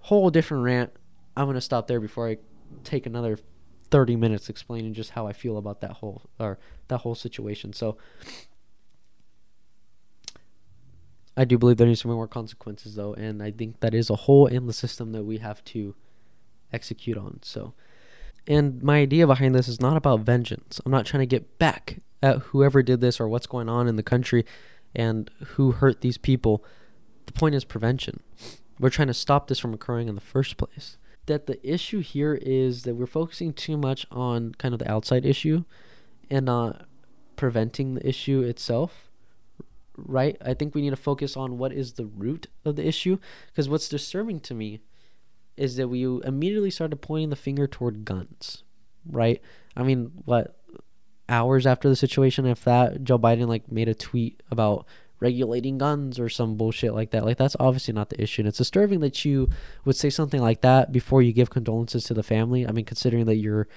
[0.00, 0.92] Whole different rant.
[1.36, 2.38] I'm going to stop there before I
[2.84, 3.38] take another
[3.90, 7.72] 30 minutes explaining just how I feel about that whole or that whole situation.
[7.72, 7.96] So
[11.38, 14.10] I do believe there needs to be more consequences though, and I think that is
[14.10, 15.94] a hole in the system that we have to
[16.72, 17.38] execute on.
[17.42, 17.74] So
[18.46, 20.80] and my idea behind this is not about vengeance.
[20.84, 23.96] I'm not trying to get back at whoever did this or what's going on in
[23.96, 24.44] the country
[24.96, 26.64] and who hurt these people.
[27.26, 28.20] The point is prevention.
[28.80, 30.96] We're trying to stop this from occurring in the first place
[31.26, 35.24] that the issue here is that we're focusing too much on kind of the outside
[35.24, 35.62] issue
[36.30, 36.86] and not
[37.36, 39.07] preventing the issue itself
[40.06, 43.18] right i think we need to focus on what is the root of the issue
[43.48, 44.80] because what's disturbing to me
[45.56, 48.62] is that we immediately started pointing the finger toward guns
[49.10, 49.40] right
[49.76, 50.56] i mean what
[51.28, 54.86] hours after the situation if that joe biden like made a tweet about
[55.20, 57.24] regulating guns or some bullshit like that.
[57.24, 58.42] Like that's obviously not the issue.
[58.42, 59.48] And it's disturbing that you
[59.84, 62.66] would say something like that before you give condolences to the family.
[62.66, 63.68] I mean, considering that you're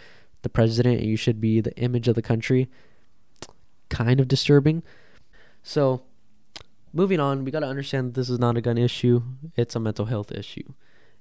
[0.44, 2.70] the president and you should be the image of the country,
[3.90, 4.84] kind of disturbing.
[5.64, 6.04] So,
[6.93, 9.21] moving on, we got to understand this is not a gun issue,
[9.56, 10.73] it's a mental health issue.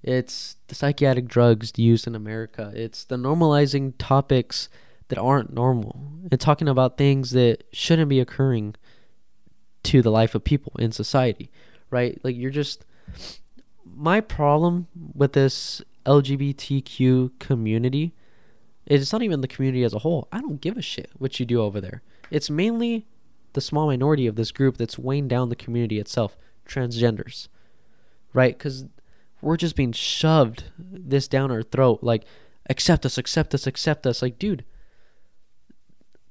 [0.03, 2.73] It's the psychiatric drugs used in America.
[2.75, 4.69] It's the normalizing topics
[5.09, 8.77] that aren't normal and talking about things that shouldn't be occurring
[9.83, 11.51] to the life of people in society,
[11.91, 12.19] right?
[12.25, 12.87] Like you're just
[13.85, 18.15] my problem with this LGBTQ community
[18.87, 20.29] is it's not even the community as a whole.
[20.33, 22.03] I don't give a shit what you do over there.
[22.31, 23.07] It's mainly
[23.53, 26.37] the small minority of this group that's weighing down the community itself,
[26.69, 27.49] transgenders,
[28.33, 28.57] right?
[28.57, 28.85] Because
[29.43, 32.25] we're just being shoved this down our throat, like
[32.69, 34.23] accept us, accept us, accept us.
[34.23, 34.65] Like, dude,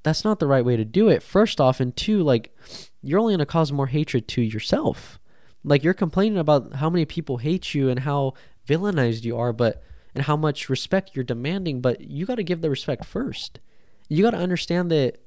[0.03, 1.23] that's not the right way to do it.
[1.23, 2.55] First off, and two, like
[3.01, 5.19] you're only going to cause more hatred to yourself.
[5.63, 8.33] Like you're complaining about how many people hate you and how
[8.67, 9.83] villainized you are, but
[10.15, 13.59] and how much respect you're demanding, but you got to give the respect first.
[14.07, 15.19] You got to understand that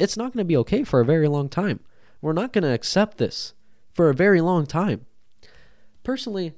[0.00, 1.80] it's not going to be okay for a very long time.
[2.20, 3.54] We're not going to accept this
[3.92, 5.06] for a very long time.
[6.02, 6.54] Personally,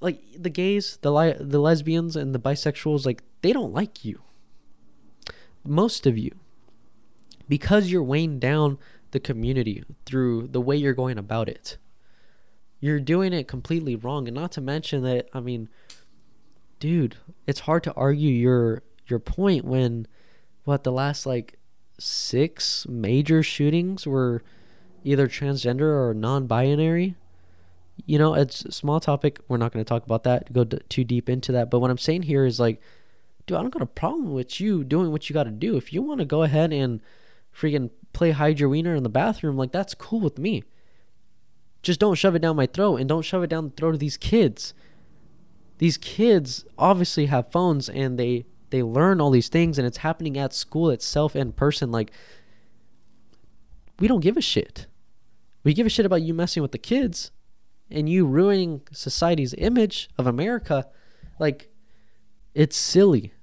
[0.00, 4.22] like the gays, the li- the lesbians and the bisexuals like they don't like you.
[5.64, 6.32] Most of you
[7.48, 8.78] because you're weighing down
[9.10, 11.76] the community through the way you're going about it.
[12.80, 14.26] You're doing it completely wrong.
[14.26, 15.68] And not to mention that, I mean,
[16.80, 20.06] dude, it's hard to argue your your point when
[20.64, 21.58] what the last like
[21.98, 24.42] six major shootings were
[25.04, 27.16] either transgender or non-binary.
[28.06, 29.40] You know, it's a small topic.
[29.48, 30.52] We're not going to talk about that.
[30.52, 31.70] Go d- too deep into that.
[31.70, 32.80] But what I'm saying here is like,
[33.46, 35.76] dude, I don't got a problem with you doing what you got to do.
[35.76, 37.00] If you want to go ahead and
[37.54, 40.64] freaking play hide your wiener in the bathroom, like that's cool with me.
[41.82, 44.00] Just don't shove it down my throat and don't shove it down the throat of
[44.00, 44.72] these kids.
[45.78, 50.36] These kids obviously have phones and they they learn all these things and it's happening
[50.36, 52.10] at school itself in person like
[54.00, 54.86] we don't give a shit.
[55.62, 57.30] We give a shit about you messing with the kids
[57.90, 60.88] and you ruining society's image of America.
[61.38, 61.68] Like
[62.54, 63.34] it's silly.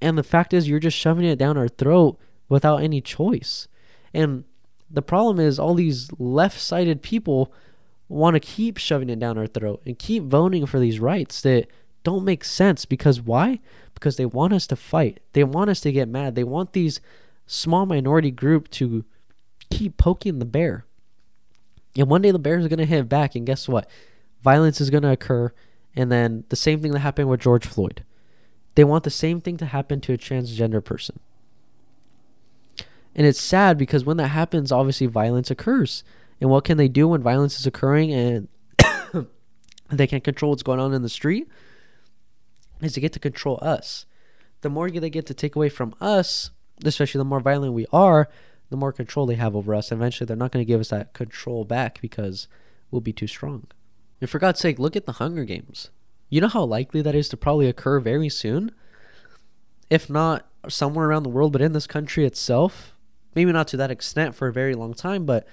[0.00, 3.66] And the fact is you're just shoving it down our throat without any choice.
[4.14, 4.44] And
[4.88, 7.52] the problem is all these left-sided people
[8.08, 11.66] want to keep shoving it down our throat and keep voting for these rights that
[12.04, 13.60] don't make sense because why?
[13.98, 15.20] Because they want us to fight.
[15.32, 16.34] They want us to get mad.
[16.34, 17.00] They want these
[17.46, 19.04] small minority group to
[19.70, 20.84] keep poking the bear.
[21.96, 23.88] And one day the bear is going to hit back and guess what?
[24.42, 25.52] Violence is going to occur
[25.96, 28.04] and then the same thing that happened with George Floyd.
[28.76, 31.18] They want the same thing to happen to a transgender person.
[33.16, 36.04] And it's sad because when that happens, obviously violence occurs.
[36.40, 38.48] And what can they do when violence is occurring and
[39.90, 41.48] they can't control what's going on in the street?
[42.80, 44.06] Is to get to control us.
[44.60, 46.50] The more they get to take away from us,
[46.84, 48.28] especially the more violent we are,
[48.70, 49.90] the more control they have over us.
[49.90, 52.48] Eventually, they're not going to give us that control back because
[52.90, 53.66] we'll be too strong.
[54.20, 55.90] And for God's sake, look at the Hunger Games.
[56.28, 58.72] You know how likely that is to probably occur very soon?
[59.90, 62.94] If not somewhere around the world, but in this country itself.
[63.34, 65.46] Maybe not to that extent for a very long time, but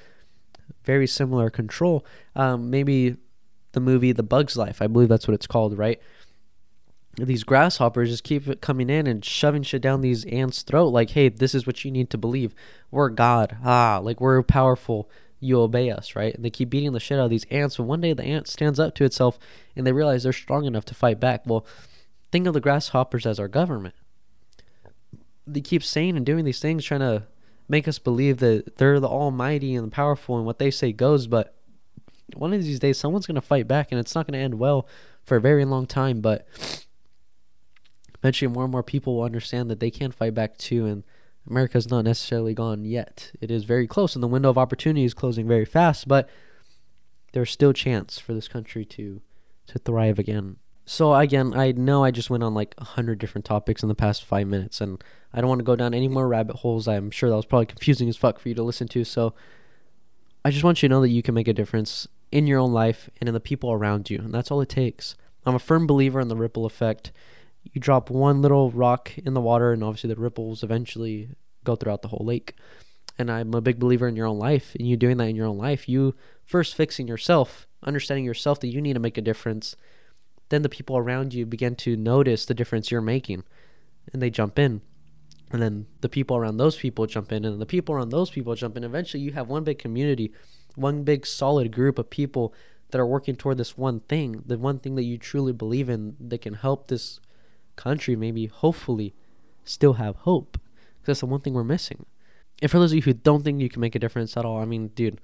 [0.83, 2.05] very similar control.
[2.35, 3.17] Um, maybe
[3.73, 6.01] the movie The Bug's Life, I believe that's what it's called, right?
[7.17, 11.29] These grasshoppers just keep coming in and shoving shit down these ants' throat, like, hey,
[11.29, 12.53] this is what you need to believe.
[12.91, 13.57] We're God.
[13.63, 15.09] Ah, like we're powerful.
[15.39, 16.35] You obey us, right?
[16.35, 17.77] And they keep beating the shit out of these ants.
[17.77, 19.39] But one day the ant stands up to itself
[19.75, 21.43] and they realize they're strong enough to fight back.
[21.45, 21.65] Well,
[22.31, 23.95] think of the grasshoppers as our government.
[25.47, 27.23] They keep saying and doing these things, trying to
[27.67, 31.27] make us believe that they're the almighty and the powerful and what they say goes,
[31.27, 31.55] but
[32.35, 34.55] one of these days someone's going to fight back and it's not going to end
[34.55, 34.87] well
[35.23, 36.47] for a very long time, but
[38.25, 41.03] eventually more and more people will understand that they can fight back too and
[41.47, 43.31] America's not necessarily gone yet.
[43.39, 46.27] It is very close and the window of opportunity is closing very fast, but
[47.33, 49.21] there's still chance for this country to
[49.67, 50.55] to thrive again.
[50.85, 53.95] So again, I know I just went on like a hundred different topics in the
[53.95, 56.87] past five minutes, and I don't want to go down any more rabbit holes.
[56.87, 59.03] I'm sure that was probably confusing as fuck for you to listen to.
[59.03, 59.35] So
[60.43, 62.71] I just want you to know that you can make a difference in your own
[62.71, 65.15] life and in the people around you, and that's all it takes.
[65.45, 67.11] I'm a firm believer in the ripple effect.
[67.71, 71.29] You drop one little rock in the water, and obviously the ripples eventually
[71.63, 72.55] go throughout the whole lake.
[73.17, 75.47] And I'm a big believer in your own life, and you doing that in your
[75.47, 75.87] own life.
[75.89, 79.75] You first fixing yourself, understanding yourself that you need to make a difference
[80.49, 83.43] then the people around you begin to notice the difference you're making
[84.13, 84.81] and they jump in
[85.51, 88.55] and then the people around those people jump in and the people around those people
[88.55, 90.31] jump in eventually you have one big community
[90.75, 92.53] one big solid group of people
[92.91, 96.15] that are working toward this one thing the one thing that you truly believe in
[96.19, 97.19] that can help this
[97.75, 99.13] country maybe hopefully
[99.63, 100.53] still have hope
[101.01, 102.05] because that's the one thing we're missing
[102.61, 104.59] and for those of you who don't think you can make a difference at all
[104.59, 105.19] i mean dude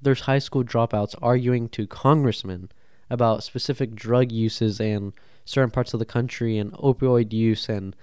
[0.00, 2.70] there's high school dropouts arguing to congressmen
[3.08, 5.12] about specific drug uses in
[5.44, 7.94] certain parts of the country and opioid use and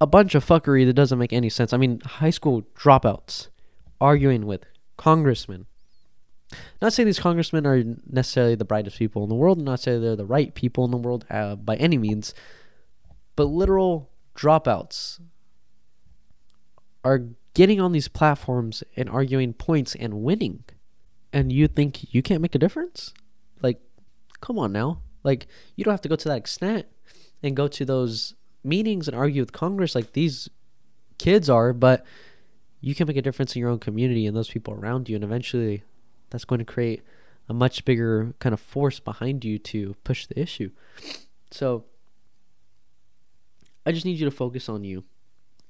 [0.00, 1.72] a bunch of fuckery that doesn't make any sense.
[1.72, 3.48] I mean, high school dropouts
[4.00, 4.64] arguing with
[4.96, 5.66] congressmen.
[6.80, 10.16] Not saying these congressmen are necessarily the brightest people in the world, not saying they're
[10.16, 12.34] the right people in the world uh, by any means,
[13.36, 15.20] but literal dropouts
[17.04, 17.22] are
[17.54, 20.64] getting on these platforms and arguing points and winning.
[21.32, 23.12] And you think you can't make a difference?
[23.62, 23.80] Like,
[24.40, 25.00] come on now.
[25.22, 26.86] Like, you don't have to go to that extent
[27.42, 30.48] and go to those meetings and argue with Congress like these
[31.18, 32.04] kids are, but
[32.80, 35.14] you can make a difference in your own community and those people around you.
[35.14, 35.82] And eventually,
[36.34, 37.02] that's going to create
[37.48, 40.70] a much bigger kind of force behind you to push the issue.
[41.50, 41.84] So,
[43.86, 45.04] I just need you to focus on you.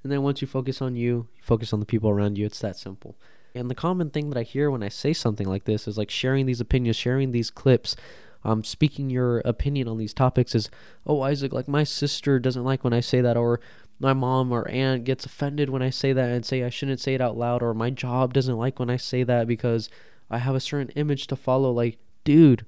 [0.03, 2.47] And then once you focus on you, you focus on the people around you.
[2.47, 3.17] It's that simple.
[3.55, 6.11] And the common thing that I hear when I say something like this is like
[6.11, 7.97] sharing these opinions, sharing these clips,
[8.45, 10.71] um, speaking your opinion on these topics is,
[11.07, 13.61] oh, Isaac, like my sister doesn't like when I say that, or
[13.99, 17.15] my mom or aunt gets offended when I say that and say I shouldn't say
[17.15, 19.89] it out loud, or my job doesn't like when I say that because
[20.35, 21.71] I have a certain image to follow.
[21.71, 22.67] Like, dude,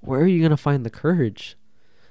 [0.00, 1.56] where are you going to find the courage?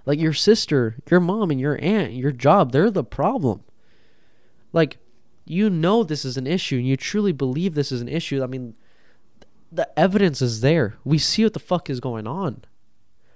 [0.06, 3.64] Like, your sister, your mom, and your aunt, your job, they're the problem.
[4.72, 4.98] Like,
[5.46, 8.44] you know this is an issue and you truly believe this is an issue.
[8.44, 8.74] I mean,
[9.72, 10.98] the evidence is there.
[11.04, 12.64] We see what the fuck is going on.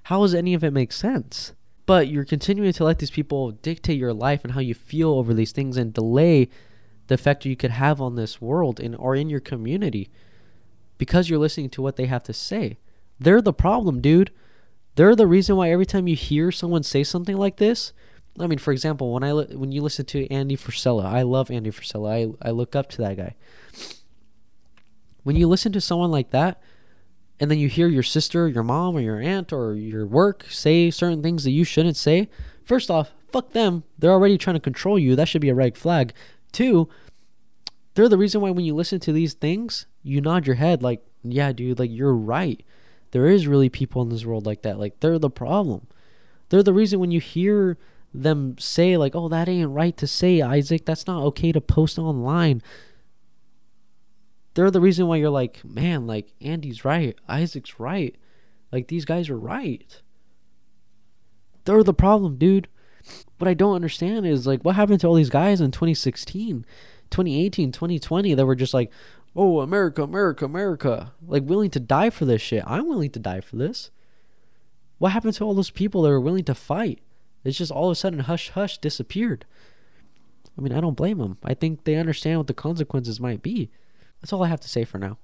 [0.04, 1.54] How does any of it make sense?
[1.86, 5.34] But you're continuing to let these people dictate your life and how you feel over
[5.34, 6.50] these things and delay
[7.08, 10.10] the effect you could have on this world and or in your community
[11.00, 12.78] because you're listening to what they have to say.
[13.20, 14.30] They're the problem, dude.
[14.94, 17.94] They're the reason why every time you hear someone say something like this,
[18.40, 21.72] I mean, for example, when I when you listen to Andy Frisella, I love Andy
[21.72, 22.38] Frisella.
[22.44, 23.36] I I look up to that guy.
[25.24, 26.62] When you listen to someone like that,
[27.40, 30.92] and then you hear your sister, your mom, or your aunt, or your work say
[30.92, 32.30] certain things that you shouldn't say,
[32.64, 33.84] first off, fuck them.
[33.98, 35.16] They're already trying to control you.
[35.16, 36.14] That should be a red flag.
[36.52, 36.90] Two,
[37.94, 41.04] they're the reason why when you listen to these things, you nod your head like,
[41.24, 42.64] yeah, dude, like you're right.
[43.12, 44.80] There is really people in this world like that.
[44.80, 45.88] Like they're the problem.
[46.50, 47.78] They're the reason when you hear
[48.14, 50.86] them say like, "Oh, that ain't right to say, Isaac.
[50.86, 52.62] That's not okay to post online."
[54.54, 57.16] They're the reason why you're like, "Man, like Andy's right.
[57.28, 58.16] Isaac's right.
[58.72, 60.02] Like these guys are right."
[61.66, 62.68] They're the problem, dude.
[63.38, 66.66] What I don't understand is like what happened to all these guys in 2016,
[67.12, 68.92] 2018, 2020 that were just like,
[69.36, 72.64] "Oh, America, America, America." Like willing to die for this shit.
[72.66, 73.92] I'm willing to die for this.
[74.98, 77.00] What happened to all those people that were willing to fight?
[77.44, 79.46] It's just all of a sudden hush hush disappeared.
[80.58, 81.38] I mean, I don't blame them.
[81.44, 83.70] I think they understand what the consequences might be.
[84.22, 85.18] That's all I have to say for now.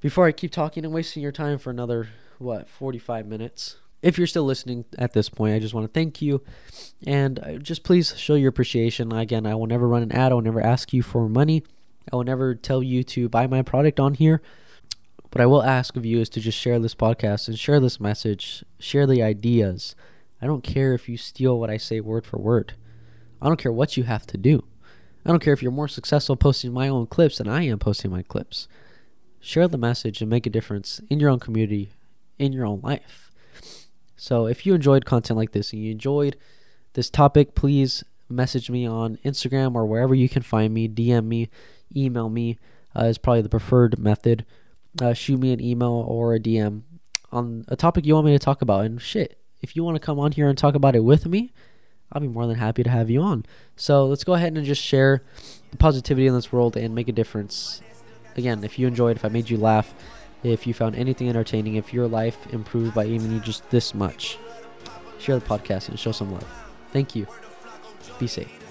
[0.00, 2.08] Before I keep talking and wasting your time for another
[2.38, 3.76] what, 45 minutes.
[4.02, 6.42] If you're still listening at this point, I just want to thank you
[7.06, 9.12] and uh, just please show your appreciation.
[9.12, 10.32] Again, I will never run an ad.
[10.32, 11.62] I will never ask you for money.
[12.12, 14.42] I will never tell you to buy my product on here.
[15.30, 18.00] What I will ask of you is to just share this podcast and share this
[18.00, 19.94] message, share the ideas.
[20.42, 22.74] I don't care if you steal what I say word for word.
[23.40, 24.64] I don't care what you have to do.
[25.24, 28.10] I don't care if you're more successful posting my own clips than I am posting
[28.10, 28.66] my clips.
[29.38, 31.92] Share the message and make a difference in your own community,
[32.38, 33.21] in your own life.
[34.22, 36.36] So if you enjoyed content like this and you enjoyed
[36.92, 41.50] this topic, please message me on Instagram or wherever you can find me, DM me,
[41.96, 42.56] email me
[42.94, 44.46] uh, is probably the preferred method.
[45.02, 46.82] Uh, shoot me an email or a DM
[47.32, 48.84] on a topic you want me to talk about.
[48.84, 51.50] And shit, if you want to come on here and talk about it with me,
[52.12, 53.44] I'll be more than happy to have you on.
[53.74, 55.24] So let's go ahead and just share
[55.80, 57.82] positivity in this world and make a difference.
[58.36, 59.92] Again, if you enjoyed, if I made you laugh,
[60.42, 64.38] if you found anything entertaining, if your life improved by even just this much,
[65.18, 66.46] share the podcast and show some love.
[66.92, 67.26] Thank you.
[68.18, 68.61] Be safe.